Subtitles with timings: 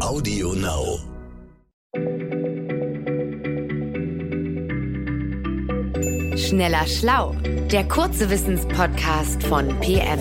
[0.00, 0.98] Audio Now.
[6.36, 7.34] Schneller Schlau,
[7.72, 10.20] der kurze Wissenspodcast von PM.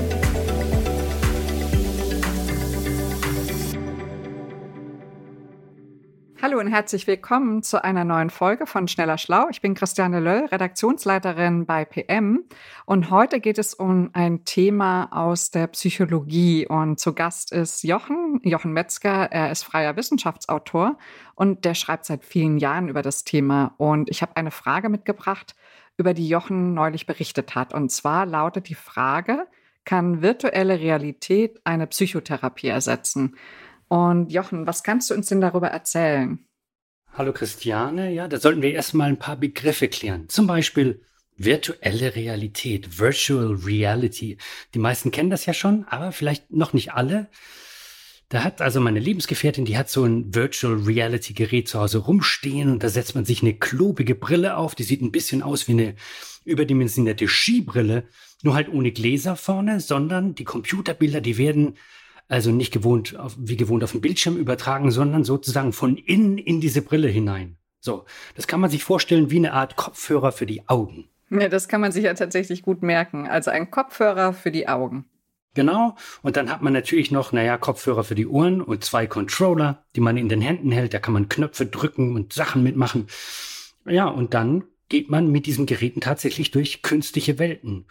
[6.56, 9.49] Hallo und herzlich willkommen zu einer neuen Folge von Schneller Schlau.
[9.49, 12.46] Ich bin Christiane Löll, Redaktionsleiterin bei PM
[12.85, 18.40] und heute geht es um ein Thema aus der Psychologie und zu Gast ist Jochen,
[18.41, 19.30] Jochen Metzger.
[19.34, 20.98] Er ist freier Wissenschaftsautor
[21.36, 25.58] und der schreibt seit vielen Jahren über das Thema und ich habe eine Frage mitgebracht,
[25.98, 29.45] über die Jochen neulich berichtet hat und zwar lautet die Frage,
[29.84, 33.36] kann virtuelle Realität eine Psychotherapie ersetzen?
[33.88, 36.45] Und Jochen, was kannst du uns denn darüber erzählen?
[37.18, 40.28] Hallo Christiane, ja, da sollten wir erstmal ein paar Begriffe klären.
[40.28, 41.00] Zum Beispiel
[41.38, 44.38] virtuelle Realität, Virtual Reality.
[44.73, 47.30] Die meisten kennen das ja schon, aber vielleicht noch nicht alle.
[48.28, 52.70] Da hat also meine Lebensgefährtin, die hat so ein Virtual Reality Gerät zu Hause rumstehen
[52.70, 55.72] und da setzt man sich eine klobige Brille auf, die sieht ein bisschen aus wie
[55.72, 55.95] eine
[56.44, 58.09] überdimensionierte Skibrille,
[58.44, 61.78] nur halt ohne Gläser vorne, sondern die Computerbilder, die werden
[62.28, 66.62] also nicht gewohnt, auf, wie gewohnt auf den Bildschirm übertragen, sondern sozusagen von innen in
[66.62, 67.58] diese Brille hinein.
[67.80, 71.08] So, das kann man sich vorstellen wie eine Art Kopfhörer für die Augen.
[71.30, 73.28] Ja, das kann man sich ja tatsächlich gut merken.
[73.28, 75.06] Also ein Kopfhörer für die Augen.
[75.54, 75.95] Genau.
[76.22, 80.02] Und dann hat man natürlich noch, naja, Kopfhörer für die Ohren und zwei Controller, die
[80.02, 80.94] man in den Händen hält.
[80.94, 83.08] Da kann man Knöpfe drücken und Sachen mitmachen.
[83.86, 87.86] Ja, und dann geht man mit diesen Geräten tatsächlich durch künstliche Welten.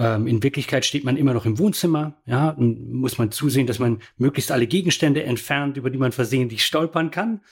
[0.00, 3.78] Ähm, in Wirklichkeit steht man immer noch im Wohnzimmer, ja, und muss man zusehen, dass
[3.78, 7.42] man möglichst alle Gegenstände entfernt, über die man versehentlich stolpern kann.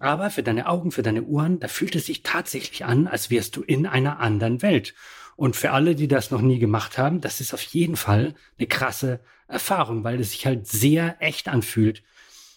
[0.00, 3.54] Aber für deine Augen, für deine Ohren, da fühlt es sich tatsächlich an, als wärst
[3.54, 4.94] du in einer anderen Welt.
[5.36, 8.66] Und für alle, die das noch nie gemacht haben, das ist auf jeden Fall eine
[8.66, 12.02] krasse Erfahrung, weil es sich halt sehr echt anfühlt.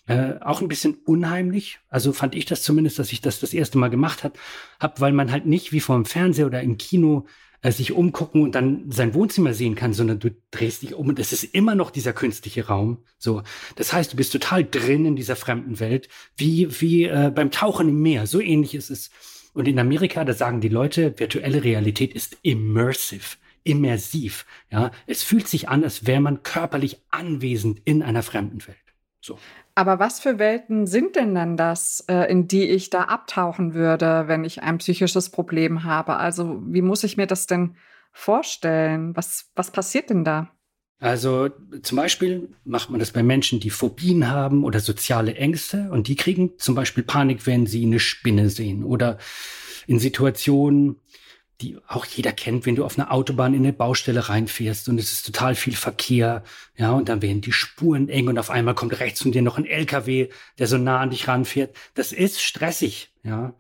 [0.07, 1.79] Äh, auch ein bisschen unheimlich.
[1.87, 4.39] Also fand ich das zumindest, dass ich das das erste Mal gemacht hat,
[4.79, 7.27] hab, weil man halt nicht wie vor dem Fernseher oder im Kino
[7.71, 11.33] sich umgucken und dann sein Wohnzimmer sehen kann, sondern du drehst dich um und es
[11.33, 12.99] ist immer noch dieser künstliche Raum.
[13.17, 13.43] So,
[13.75, 17.89] das heißt, du bist total drin in dieser fremden Welt, wie wie äh, beim Tauchen
[17.89, 18.27] im Meer.
[18.27, 19.09] So ähnlich ist es.
[19.53, 24.45] Und in Amerika, da sagen die Leute, virtuelle Realität ist immersive, immersiv.
[24.69, 28.84] Ja, es fühlt sich an, als wäre man körperlich anwesend in einer fremden Welt.
[29.25, 29.39] So.
[29.73, 34.25] Aber was für Welten sind denn dann das, äh, in die ich da abtauchen würde,
[34.27, 36.17] wenn ich ein psychisches Problem habe?
[36.17, 37.75] Also wie muss ich mir das denn
[38.11, 39.15] vorstellen?
[39.15, 40.51] Was, was passiert denn da?
[40.99, 41.49] Also
[41.81, 46.15] zum Beispiel macht man das bei Menschen, die Phobien haben oder soziale Ängste und die
[46.15, 49.17] kriegen zum Beispiel Panik, wenn sie eine Spinne sehen oder
[49.87, 51.01] in Situationen,
[51.61, 55.11] die auch jeder kennt, wenn du auf einer Autobahn in eine Baustelle reinfährst und es
[55.11, 56.43] ist total viel Verkehr,
[56.75, 59.57] ja, und dann werden die Spuren eng und auf einmal kommt rechts von dir noch
[59.57, 60.29] ein LKW,
[60.59, 61.75] der so nah an dich ranfährt.
[61.93, 63.55] Das ist stressig, ja.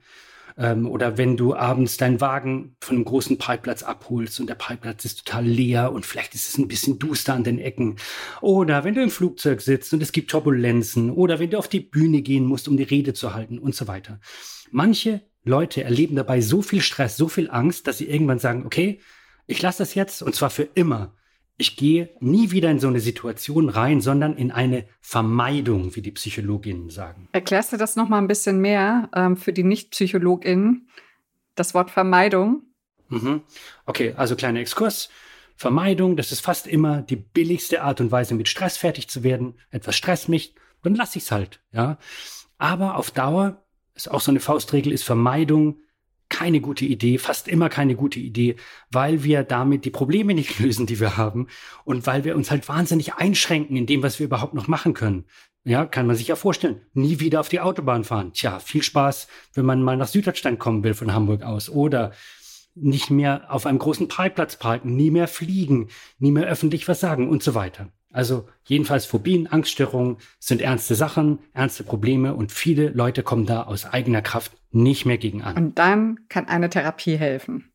[0.57, 5.03] Ähm, oder wenn du abends deinen Wagen von einem großen Parkplatz abholst und der Parkplatz
[5.03, 7.97] ist total leer und vielleicht ist es ein bisschen duster an den Ecken.
[8.41, 11.11] Oder wenn du im Flugzeug sitzt und es gibt Turbulenzen.
[11.11, 13.87] Oder wenn du auf die Bühne gehen musst, um die Rede zu halten und so
[13.87, 14.19] weiter.
[14.71, 18.99] Manche Leute erleben dabei so viel Stress, so viel Angst, dass sie irgendwann sagen, okay,
[19.47, 21.13] ich lasse das jetzt und zwar für immer.
[21.57, 26.11] Ich gehe nie wieder in so eine Situation rein, sondern in eine Vermeidung, wie die
[26.11, 27.29] Psychologinnen sagen.
[27.31, 30.89] Erklärst du das noch mal ein bisschen mehr ähm, für die Nicht-PsychologInnen?
[31.53, 32.63] Das Wort Vermeidung.
[33.07, 33.43] Mhm.
[33.85, 35.09] Okay, also kleiner Exkurs.
[35.55, 39.53] Vermeidung, das ist fast immer die billigste Art und Weise, mit Stress fertig zu werden.
[39.69, 41.97] Etwas stresst mich, dann lasse ich es halt, ja.
[42.57, 43.64] Aber auf Dauer
[43.95, 45.79] ist auch so eine Faustregel, ist Vermeidung
[46.29, 48.55] keine gute Idee, fast immer keine gute Idee,
[48.91, 51.47] weil wir damit die Probleme nicht lösen, die wir haben
[51.83, 55.25] und weil wir uns halt wahnsinnig einschränken in dem, was wir überhaupt noch machen können.
[55.63, 56.81] Ja, kann man sich ja vorstellen.
[56.93, 58.33] Nie wieder auf die Autobahn fahren.
[58.33, 61.69] Tja, viel Spaß, wenn man mal nach Süddeutschland kommen will von Hamburg aus.
[61.71, 62.11] Oder
[62.75, 65.89] nicht mehr auf einem großen Parkplatz parken, nie mehr fliegen,
[66.19, 67.89] nie mehr öffentlich was sagen und so weiter.
[68.15, 73.85] Also jedenfalls Phobien, Angststörungen sind ernste Sachen, ernste Probleme und viele Leute kommen da aus
[73.85, 75.57] eigener Kraft nicht mehr gegen an.
[75.57, 77.73] Und dann kann eine Therapie helfen.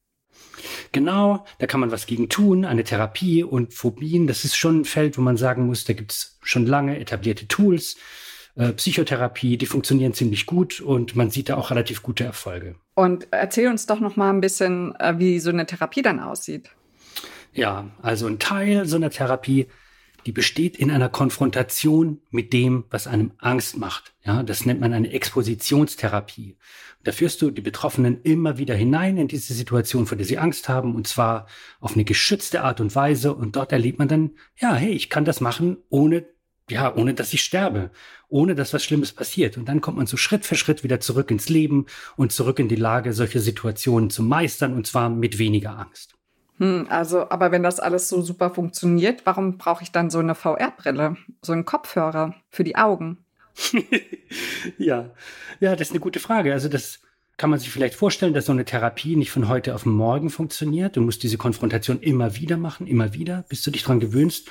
[0.92, 4.84] Genau, da kann man was gegen tun, eine Therapie und Phobien, das ist schon ein
[4.86, 7.98] Feld, wo man sagen muss, da gibt es schon lange etablierte Tools,
[8.56, 12.76] äh, Psychotherapie, die funktionieren ziemlich gut und man sieht da auch relativ gute Erfolge.
[12.94, 16.70] Und erzähl uns doch noch mal ein bisschen, äh, wie so eine Therapie dann aussieht.
[17.52, 19.66] Ja, also ein Teil so einer Therapie
[20.26, 24.14] die besteht in einer Konfrontation mit dem, was einem Angst macht.
[24.24, 26.56] Ja, das nennt man eine Expositionstherapie.
[27.02, 30.68] Da führst du die Betroffenen immer wieder hinein in diese Situation, vor der sie Angst
[30.68, 31.46] haben, und zwar
[31.80, 33.34] auf eine geschützte Art und Weise.
[33.34, 36.26] Und dort erlebt man dann, ja, hey, ich kann das machen, ohne
[36.70, 37.90] ja, ohne dass ich sterbe,
[38.28, 39.56] ohne dass was Schlimmes passiert.
[39.56, 41.86] Und dann kommt man so Schritt für Schritt wieder zurück ins Leben
[42.16, 46.14] und zurück in die Lage, solche Situationen zu meistern und zwar mit weniger Angst.
[46.60, 50.34] Hm, also, aber wenn das alles so super funktioniert, warum brauche ich dann so eine
[50.34, 53.24] VR-Brille, so einen Kopfhörer für die Augen?
[54.78, 55.10] ja,
[55.58, 56.52] ja, das ist eine gute Frage.
[56.52, 57.00] Also das
[57.38, 60.96] kann man sich vielleicht vorstellen, dass so eine Therapie nicht von heute auf morgen funktioniert.
[60.96, 64.50] Du musst diese Konfrontation immer wieder machen, immer wieder, bis du dich dran gewöhnst.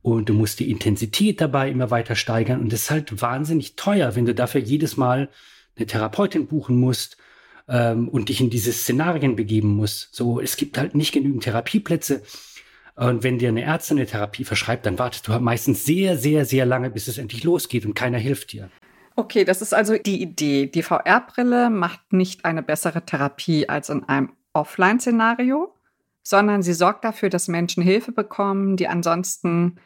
[0.00, 2.60] Und du musst die Intensität dabei immer weiter steigern.
[2.60, 5.28] Und das ist halt wahnsinnig teuer, wenn du dafür jedes Mal
[5.76, 7.16] eine Therapeutin buchen musst
[7.68, 10.14] ähm, und dich in diese Szenarien begeben musst.
[10.14, 12.22] So, es gibt halt nicht genügend Therapieplätze.
[12.96, 16.44] Und wenn dir eine Ärztin eine Therapie verschreibt, dann wartest du halt meistens sehr, sehr,
[16.44, 18.70] sehr lange, bis es endlich losgeht und keiner hilft dir.
[19.14, 20.66] Okay, das ist also die Idee.
[20.66, 25.74] Die VR-Brille macht nicht eine bessere Therapie als in einem Offline-Szenario,
[26.22, 29.78] sondern sie sorgt dafür, dass Menschen Hilfe bekommen, die ansonsten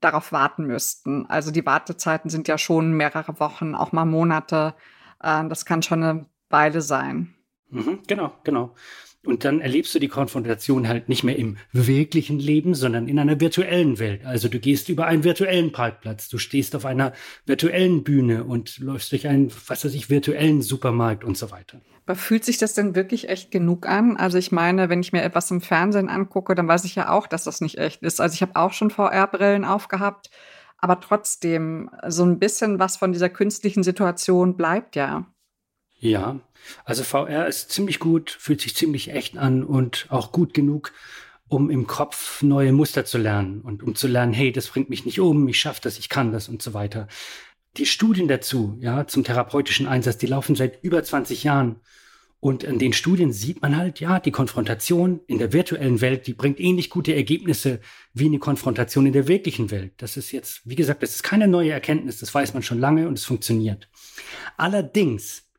[0.00, 1.26] darauf warten müssten.
[1.26, 4.74] Also die Wartezeiten sind ja schon mehrere Wochen, auch mal Monate.
[5.22, 7.34] Äh, das kann schon eine Weile sein.
[7.70, 8.74] Mhm, genau, genau.
[9.22, 13.38] Und dann erlebst du die Konfrontation halt nicht mehr im wirklichen Leben, sondern in einer
[13.38, 14.24] virtuellen Welt.
[14.24, 17.12] Also du gehst über einen virtuellen Parkplatz, du stehst auf einer
[17.44, 21.82] virtuellen Bühne und läufst durch einen, was weiß ich, virtuellen Supermarkt und so weiter.
[22.06, 24.16] Aber fühlt sich das denn wirklich echt genug an?
[24.16, 27.26] Also ich meine, wenn ich mir etwas im Fernsehen angucke, dann weiß ich ja auch,
[27.26, 28.22] dass das nicht echt ist.
[28.22, 30.30] Also ich habe auch schon VR-Brillen aufgehabt,
[30.78, 35.26] aber trotzdem, so ein bisschen was von dieser künstlichen Situation bleibt ja.
[36.00, 36.40] Ja,
[36.86, 40.92] also VR ist ziemlich gut, fühlt sich ziemlich echt an und auch gut genug,
[41.46, 45.04] um im Kopf neue Muster zu lernen und um zu lernen, hey, das bringt mich
[45.04, 47.06] nicht um, ich schaffe das, ich kann das und so weiter.
[47.76, 51.76] Die Studien dazu, ja, zum therapeutischen Einsatz, die laufen seit über 20 Jahren.
[52.40, 56.32] Und in den Studien sieht man halt, ja, die Konfrontation in der virtuellen Welt, die
[56.32, 57.80] bringt ähnlich gute Ergebnisse
[58.14, 59.92] wie eine Konfrontation in der wirklichen Welt.
[59.98, 63.06] Das ist jetzt, wie gesagt, das ist keine neue Erkenntnis, das weiß man schon lange
[63.06, 63.90] und es funktioniert.
[64.56, 65.49] Allerdings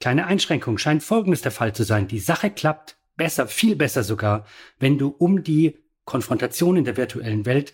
[0.00, 2.08] Kleine Einschränkung scheint folgendes der Fall zu sein.
[2.08, 4.44] Die Sache klappt besser, viel besser sogar,
[4.78, 7.72] wenn du um die Konfrontation in der virtuellen Welt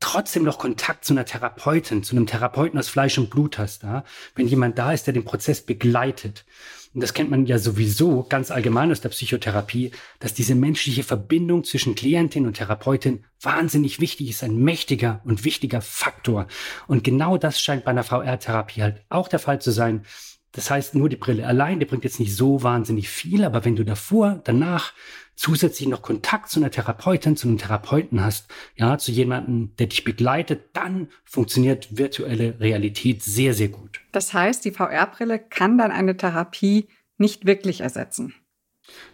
[0.00, 4.02] trotzdem noch Kontakt zu einer Therapeutin, zu einem Therapeuten aus Fleisch und Blut hast, ja?
[4.34, 6.46] wenn jemand da ist, der den Prozess begleitet.
[6.92, 11.62] Und das kennt man ja sowieso ganz allgemein aus der Psychotherapie, dass diese menschliche Verbindung
[11.62, 16.48] zwischen Klientin und Therapeutin wahnsinnig wichtig ist, ein mächtiger und wichtiger Faktor.
[16.88, 20.04] Und genau das scheint bei einer VR-Therapie halt auch der Fall zu sein.
[20.52, 23.76] Das heißt, nur die Brille allein, die bringt jetzt nicht so wahnsinnig viel, aber wenn
[23.76, 24.92] du davor, danach
[25.36, 30.04] zusätzlich noch Kontakt zu einer Therapeutin, zu einem Therapeuten hast, ja, zu jemandem, der dich
[30.04, 34.00] begleitet, dann funktioniert virtuelle Realität sehr, sehr gut.
[34.12, 38.34] Das heißt, die VR-Brille kann dann eine Therapie nicht wirklich ersetzen.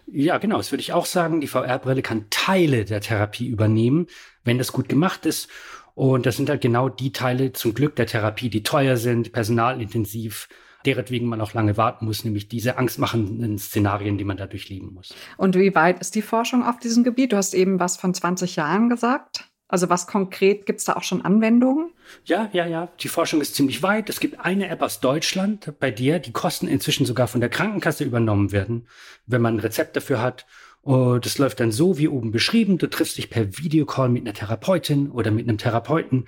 [0.07, 0.57] Ja, genau.
[0.57, 1.39] Das würde ich auch sagen.
[1.39, 4.07] Die VR-Brille kann Teile der Therapie übernehmen,
[4.43, 5.49] wenn das gut gemacht ist.
[5.93, 10.47] Und das sind halt genau die Teile zum Glück der Therapie, die teuer sind, personalintensiv,
[10.85, 15.13] deretwegen man auch lange warten muss, nämlich diese angstmachenden Szenarien, die man da durchleben muss.
[15.37, 17.33] Und wie weit ist die Forschung auf diesem Gebiet?
[17.33, 19.45] Du hast eben was von 20 Jahren gesagt.
[19.69, 21.91] Also was konkret, gibt es da auch schon Anwendungen?
[22.23, 22.87] Ja, ja, ja.
[23.01, 24.09] Die Forschung ist ziemlich weit.
[24.09, 28.05] Es gibt eine App aus Deutschland bei dir, die Kosten inzwischen sogar von der Krankenkasse
[28.05, 28.87] übernommen werden,
[29.25, 30.45] wenn man ein Rezept dafür hat.
[30.81, 32.77] Und das läuft dann so wie oben beschrieben.
[32.77, 36.27] Du triffst dich per Videocall mit einer Therapeutin oder mit einem Therapeuten.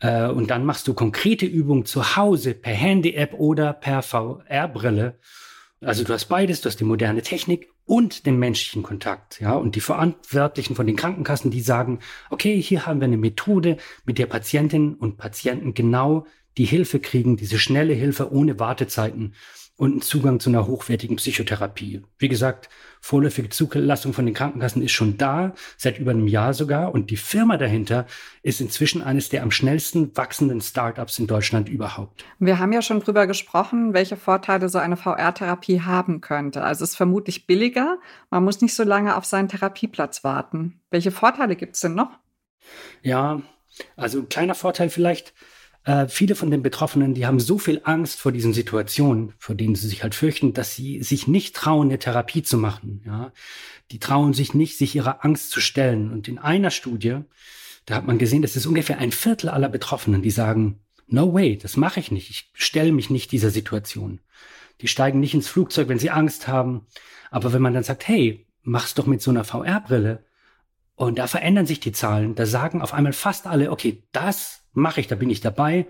[0.00, 5.18] Äh, und dann machst du konkrete Übungen zu Hause per Handy-App oder per VR-Brille.
[5.80, 9.54] Also du hast beides, du hast die moderne Technik und den menschlichen Kontakt, ja.
[9.54, 14.18] Und die Verantwortlichen von den Krankenkassen, die sagen, okay, hier haben wir eine Methode, mit
[14.18, 19.34] der Patientinnen und Patienten genau die Hilfe kriegen, diese schnelle Hilfe ohne Wartezeiten
[19.76, 22.02] und einen Zugang zu einer hochwertigen Psychotherapie.
[22.18, 26.94] Wie gesagt, vorläufige Zulassung von den Krankenkassen ist schon da, seit über einem Jahr sogar.
[26.94, 28.06] Und die Firma dahinter
[28.42, 32.24] ist inzwischen eines der am schnellsten wachsenden Startups in Deutschland überhaupt.
[32.38, 36.62] Wir haben ja schon drüber gesprochen, welche Vorteile so eine VR-Therapie haben könnte.
[36.62, 37.98] Also es ist vermutlich billiger.
[38.30, 40.80] Man muss nicht so lange auf seinen Therapieplatz warten.
[40.90, 42.18] Welche Vorteile gibt es denn noch?
[43.02, 43.42] Ja,
[43.96, 45.34] also ein kleiner Vorteil vielleicht
[45.86, 49.76] äh, viele von den Betroffenen, die haben so viel Angst vor diesen Situationen, vor denen
[49.76, 53.02] sie sich halt fürchten, dass sie sich nicht trauen, eine Therapie zu machen.
[53.06, 53.32] Ja,
[53.92, 56.10] die trauen sich nicht, sich ihrer Angst zu stellen.
[56.10, 57.20] Und in einer Studie,
[57.86, 61.56] da hat man gesehen, das ist ungefähr ein Viertel aller Betroffenen, die sagen, no way,
[61.56, 62.30] das mache ich nicht.
[62.30, 64.18] Ich stelle mich nicht dieser Situation.
[64.80, 66.88] Die steigen nicht ins Flugzeug, wenn sie Angst haben.
[67.30, 70.24] Aber wenn man dann sagt, hey, mach's doch mit so einer VR-Brille,
[70.96, 72.34] und da verändern sich die Zahlen.
[72.34, 75.86] Da sagen auf einmal fast alle, okay, das mache ich, da bin ich dabei.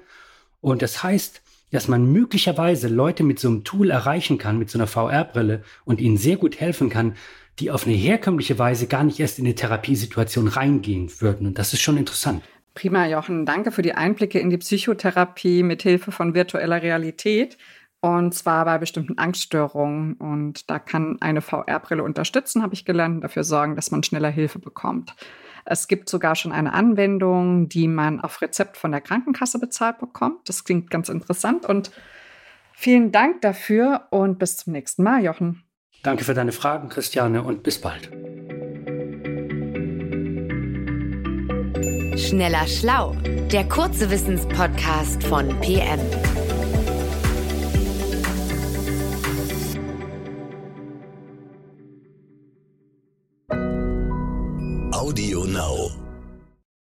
[0.61, 4.79] Und das heißt, dass man möglicherweise Leute mit so einem Tool erreichen kann, mit so
[4.79, 7.17] einer VR-Brille und ihnen sehr gut helfen kann,
[7.59, 11.47] die auf eine herkömmliche Weise gar nicht erst in eine Therapiesituation reingehen würden.
[11.47, 12.43] Und das ist schon interessant.
[12.75, 13.47] Prima, Jochen.
[13.47, 17.57] Danke für die Einblicke in die Psychotherapie mit Hilfe von virtueller Realität.
[18.01, 20.15] Und zwar bei bestimmten Angststörungen.
[20.15, 24.59] Und da kann eine VR-Brille unterstützen, habe ich gelernt, dafür sorgen, dass man schneller Hilfe
[24.59, 25.15] bekommt.
[25.69, 30.49] Es gibt sogar schon eine Anwendung, die man auf Rezept von der Krankenkasse bezahlt bekommt.
[30.49, 31.67] Das klingt ganz interessant.
[31.67, 31.91] Und
[32.73, 35.65] vielen Dank dafür und bis zum nächsten Mal, Jochen.
[36.05, 38.11] Danke für deine Fragen, Christiane, und bis bald.
[42.17, 43.17] Schneller Schlau,
[43.51, 46.01] der kurze Wissenspodcast von PM.